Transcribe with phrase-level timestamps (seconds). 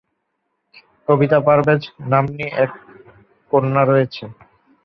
[1.07, 2.71] কবিতা পারভেজ নাম্নী এক
[3.51, 4.23] কন্যা রয়েছে।